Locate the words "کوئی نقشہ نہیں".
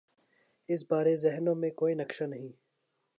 1.71-2.51